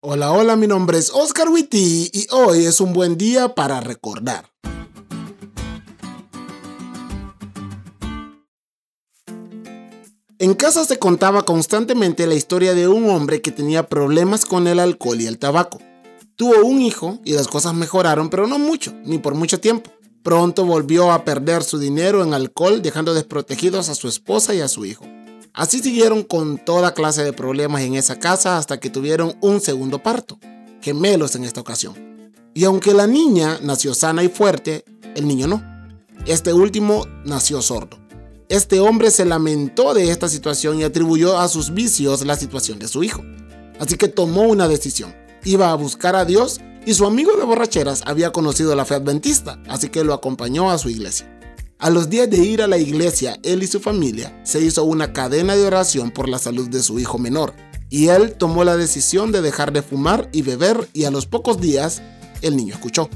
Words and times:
Hola, 0.00 0.30
hola, 0.30 0.54
mi 0.54 0.68
nombre 0.68 0.96
es 0.96 1.10
Oscar 1.12 1.48
Witty 1.48 2.12
y 2.12 2.28
hoy 2.30 2.66
es 2.66 2.80
un 2.80 2.92
buen 2.92 3.18
día 3.18 3.56
para 3.56 3.80
recordar. 3.80 4.48
En 10.38 10.54
casa 10.54 10.84
se 10.84 11.00
contaba 11.00 11.42
constantemente 11.42 12.28
la 12.28 12.36
historia 12.36 12.74
de 12.74 12.86
un 12.86 13.10
hombre 13.10 13.42
que 13.42 13.50
tenía 13.50 13.88
problemas 13.88 14.44
con 14.44 14.68
el 14.68 14.78
alcohol 14.78 15.20
y 15.20 15.26
el 15.26 15.40
tabaco. 15.40 15.78
Tuvo 16.36 16.64
un 16.64 16.80
hijo 16.80 17.18
y 17.24 17.32
las 17.32 17.48
cosas 17.48 17.74
mejoraron, 17.74 18.30
pero 18.30 18.46
no 18.46 18.60
mucho, 18.60 18.94
ni 19.04 19.18
por 19.18 19.34
mucho 19.34 19.58
tiempo. 19.58 19.90
Pronto 20.22 20.64
volvió 20.64 21.10
a 21.10 21.24
perder 21.24 21.64
su 21.64 21.76
dinero 21.80 22.22
en 22.22 22.34
alcohol, 22.34 22.82
dejando 22.82 23.14
desprotegidos 23.14 23.88
a 23.88 23.96
su 23.96 24.06
esposa 24.06 24.54
y 24.54 24.60
a 24.60 24.68
su 24.68 24.84
hijo. 24.84 25.04
Así 25.58 25.80
siguieron 25.80 26.22
con 26.22 26.56
toda 26.56 26.94
clase 26.94 27.24
de 27.24 27.32
problemas 27.32 27.82
en 27.82 27.96
esa 27.96 28.16
casa 28.16 28.58
hasta 28.58 28.78
que 28.78 28.90
tuvieron 28.90 29.36
un 29.40 29.60
segundo 29.60 30.00
parto, 30.00 30.38
gemelos 30.80 31.34
en 31.34 31.42
esta 31.42 31.60
ocasión. 31.60 31.96
Y 32.54 32.62
aunque 32.62 32.94
la 32.94 33.08
niña 33.08 33.58
nació 33.60 33.92
sana 33.92 34.22
y 34.22 34.28
fuerte, 34.28 34.84
el 35.16 35.26
niño 35.26 35.48
no. 35.48 35.60
Este 36.26 36.52
último 36.52 37.06
nació 37.24 37.60
sordo. 37.60 37.98
Este 38.48 38.78
hombre 38.78 39.10
se 39.10 39.24
lamentó 39.24 39.94
de 39.94 40.12
esta 40.12 40.28
situación 40.28 40.78
y 40.78 40.84
atribuyó 40.84 41.36
a 41.36 41.48
sus 41.48 41.74
vicios 41.74 42.24
la 42.24 42.36
situación 42.36 42.78
de 42.78 42.86
su 42.86 43.02
hijo. 43.02 43.24
Así 43.80 43.96
que 43.96 44.06
tomó 44.06 44.42
una 44.42 44.68
decisión. 44.68 45.12
Iba 45.42 45.72
a 45.72 45.74
buscar 45.74 46.14
a 46.14 46.24
Dios 46.24 46.60
y 46.86 46.94
su 46.94 47.04
amigo 47.04 47.32
de 47.36 47.42
borracheras 47.42 48.02
había 48.06 48.30
conocido 48.30 48.76
la 48.76 48.84
fe 48.84 48.94
adventista, 48.94 49.60
así 49.68 49.88
que 49.88 50.04
lo 50.04 50.14
acompañó 50.14 50.70
a 50.70 50.78
su 50.78 50.88
iglesia. 50.88 51.37
A 51.80 51.90
los 51.90 52.10
días 52.10 52.28
de 52.28 52.38
ir 52.38 52.60
a 52.60 52.66
la 52.66 52.76
iglesia, 52.76 53.38
él 53.44 53.62
y 53.62 53.68
su 53.68 53.78
familia 53.78 54.40
se 54.42 54.60
hizo 54.60 54.82
una 54.82 55.12
cadena 55.12 55.54
de 55.54 55.64
oración 55.64 56.10
por 56.10 56.28
la 56.28 56.40
salud 56.40 56.68
de 56.68 56.82
su 56.82 56.98
hijo 56.98 57.18
menor, 57.18 57.54
y 57.88 58.08
él 58.08 58.34
tomó 58.36 58.64
la 58.64 58.76
decisión 58.76 59.30
de 59.30 59.42
dejar 59.42 59.72
de 59.72 59.82
fumar 59.82 60.28
y 60.32 60.42
beber 60.42 60.88
y 60.92 61.04
a 61.04 61.12
los 61.12 61.26
pocos 61.26 61.60
días 61.60 62.02
el 62.42 62.56
niño 62.56 62.74
escuchó. 62.74 63.08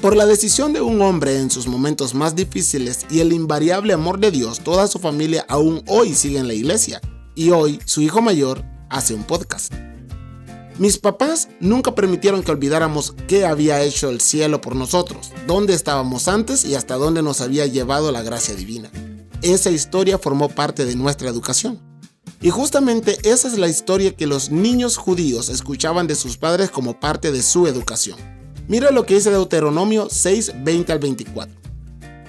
Por 0.00 0.16
la 0.16 0.24
decisión 0.24 0.72
de 0.72 0.80
un 0.80 1.02
hombre 1.02 1.36
en 1.36 1.50
sus 1.50 1.66
momentos 1.66 2.14
más 2.14 2.34
difíciles 2.34 3.04
y 3.10 3.20
el 3.20 3.34
invariable 3.34 3.92
amor 3.92 4.18
de 4.18 4.30
Dios, 4.30 4.60
toda 4.60 4.86
su 4.86 4.98
familia 4.98 5.44
aún 5.46 5.82
hoy 5.86 6.14
sigue 6.14 6.38
en 6.38 6.48
la 6.48 6.54
iglesia, 6.54 7.02
y 7.34 7.50
hoy 7.50 7.80
su 7.84 8.00
hijo 8.00 8.22
mayor 8.22 8.64
hace 8.88 9.12
un 9.12 9.24
podcast. 9.24 9.74
Mis 10.80 10.96
papás 10.96 11.50
nunca 11.60 11.94
permitieron 11.94 12.42
que 12.42 12.50
olvidáramos 12.50 13.14
qué 13.28 13.44
había 13.44 13.82
hecho 13.82 14.08
el 14.08 14.22
cielo 14.22 14.62
por 14.62 14.74
nosotros, 14.74 15.30
dónde 15.46 15.74
estábamos 15.74 16.26
antes 16.26 16.64
y 16.64 16.74
hasta 16.74 16.94
dónde 16.94 17.22
nos 17.22 17.42
había 17.42 17.66
llevado 17.66 18.10
la 18.12 18.22
gracia 18.22 18.54
divina. 18.54 18.90
Esa 19.42 19.70
historia 19.70 20.16
formó 20.16 20.48
parte 20.48 20.86
de 20.86 20.96
nuestra 20.96 21.28
educación. 21.28 21.78
Y 22.40 22.48
justamente 22.48 23.18
esa 23.24 23.48
es 23.48 23.58
la 23.58 23.68
historia 23.68 24.16
que 24.16 24.26
los 24.26 24.50
niños 24.50 24.96
judíos 24.96 25.50
escuchaban 25.50 26.06
de 26.06 26.14
sus 26.14 26.38
padres 26.38 26.70
como 26.70 26.98
parte 26.98 27.30
de 27.30 27.42
su 27.42 27.66
educación. 27.66 28.16
Mira 28.66 28.90
lo 28.90 29.04
que 29.04 29.16
dice 29.16 29.30
Deuteronomio 29.30 30.08
6, 30.10 30.64
20 30.64 30.92
al 30.94 30.98
24. 30.98 31.54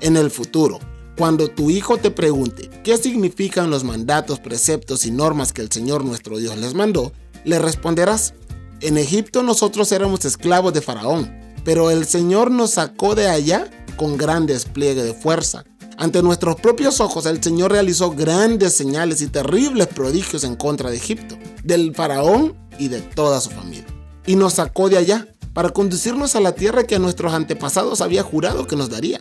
En 0.00 0.16
el 0.16 0.32
futuro, 0.32 0.80
cuando 1.16 1.46
tu 1.46 1.70
hijo 1.70 1.96
te 1.96 2.10
pregunte 2.10 2.68
qué 2.82 2.96
significan 2.96 3.70
los 3.70 3.84
mandatos, 3.84 4.40
preceptos 4.40 5.06
y 5.06 5.12
normas 5.12 5.52
que 5.52 5.62
el 5.62 5.70
Señor 5.70 6.04
nuestro 6.04 6.38
Dios 6.38 6.58
les 6.58 6.74
mandó, 6.74 7.12
le 7.44 7.58
responderás, 7.58 8.34
en 8.80 8.98
Egipto 8.98 9.42
nosotros 9.42 9.92
éramos 9.92 10.24
esclavos 10.24 10.72
de 10.72 10.80
Faraón, 10.80 11.32
pero 11.64 11.90
el 11.90 12.06
Señor 12.06 12.50
nos 12.50 12.72
sacó 12.72 13.14
de 13.14 13.28
allá 13.28 13.70
con 13.96 14.16
gran 14.16 14.46
despliegue 14.46 15.02
de 15.02 15.14
fuerza. 15.14 15.64
Ante 15.98 16.22
nuestros 16.22 16.56
propios 16.56 17.00
ojos 17.00 17.26
el 17.26 17.42
Señor 17.42 17.72
realizó 17.72 18.10
grandes 18.10 18.72
señales 18.72 19.22
y 19.22 19.28
terribles 19.28 19.86
prodigios 19.88 20.42
en 20.42 20.56
contra 20.56 20.90
de 20.90 20.96
Egipto, 20.96 21.38
del 21.62 21.94
Faraón 21.94 22.56
y 22.78 22.88
de 22.88 23.00
toda 23.00 23.40
su 23.40 23.50
familia. 23.50 23.86
Y 24.26 24.34
nos 24.36 24.54
sacó 24.54 24.88
de 24.88 24.98
allá 24.98 25.28
para 25.52 25.70
conducirnos 25.70 26.34
a 26.34 26.40
la 26.40 26.52
tierra 26.52 26.84
que 26.84 26.96
a 26.96 26.98
nuestros 26.98 27.32
antepasados 27.34 28.00
había 28.00 28.22
jurado 28.22 28.66
que 28.66 28.76
nos 28.76 28.90
daría. 28.90 29.20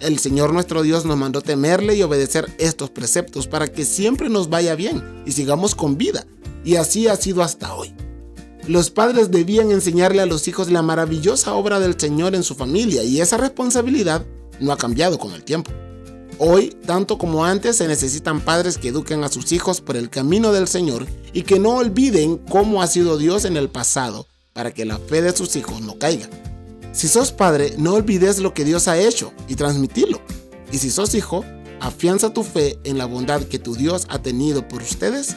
El 0.00 0.18
Señor 0.18 0.52
nuestro 0.52 0.82
Dios 0.82 1.04
nos 1.04 1.16
mandó 1.16 1.40
temerle 1.40 1.96
y 1.96 2.02
obedecer 2.02 2.54
estos 2.58 2.90
preceptos 2.90 3.46
para 3.46 3.68
que 3.68 3.84
siempre 3.84 4.28
nos 4.28 4.48
vaya 4.50 4.74
bien 4.74 5.22
y 5.24 5.32
sigamos 5.32 5.74
con 5.74 5.96
vida 5.96 6.26
y 6.64 6.76
así 6.76 7.08
ha 7.08 7.16
sido 7.16 7.42
hasta 7.42 7.74
hoy. 7.74 7.94
Los 8.66 8.90
padres 8.90 9.30
debían 9.30 9.70
enseñarle 9.70 10.20
a 10.20 10.26
los 10.26 10.46
hijos 10.46 10.70
la 10.70 10.82
maravillosa 10.82 11.54
obra 11.54 11.80
del 11.80 11.98
Señor 11.98 12.34
en 12.34 12.42
su 12.42 12.54
familia 12.54 13.02
y 13.02 13.20
esa 13.20 13.38
responsabilidad 13.38 14.26
no 14.60 14.72
ha 14.72 14.76
cambiado 14.76 15.18
con 15.18 15.32
el 15.32 15.42
tiempo. 15.42 15.70
Hoy, 16.38 16.76
tanto 16.86 17.16
como 17.16 17.44
antes, 17.46 17.76
se 17.76 17.88
necesitan 17.88 18.42
padres 18.42 18.76
que 18.76 18.88
eduquen 18.88 19.24
a 19.24 19.28
sus 19.28 19.52
hijos 19.52 19.80
por 19.80 19.96
el 19.96 20.10
camino 20.10 20.52
del 20.52 20.68
Señor 20.68 21.06
y 21.32 21.42
que 21.42 21.58
no 21.58 21.76
olviden 21.76 22.36
cómo 22.36 22.82
ha 22.82 22.86
sido 22.86 23.16
Dios 23.16 23.44
en 23.44 23.56
el 23.56 23.70
pasado 23.70 24.26
para 24.52 24.72
que 24.72 24.84
la 24.84 24.98
fe 24.98 25.22
de 25.22 25.34
sus 25.34 25.56
hijos 25.56 25.80
no 25.80 25.98
caiga. 25.98 26.28
Si 26.92 27.08
sos 27.08 27.32
padre, 27.32 27.74
no 27.78 27.94
olvides 27.94 28.38
lo 28.38 28.52
que 28.52 28.64
Dios 28.64 28.86
ha 28.86 28.98
hecho 28.98 29.32
y 29.48 29.54
transmitirlo. 29.54 30.20
Y 30.70 30.78
si 30.78 30.90
sos 30.90 31.14
hijo, 31.14 31.44
afianza 31.80 32.34
tu 32.34 32.42
fe 32.42 32.78
en 32.84 32.98
la 32.98 33.06
bondad 33.06 33.42
que 33.42 33.58
tu 33.58 33.74
Dios 33.74 34.06
ha 34.10 34.20
tenido 34.20 34.68
por 34.68 34.82
ustedes 34.82 35.36